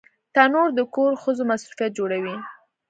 [0.33, 2.35] تنور د کور ښځو مصروفیت جوړوي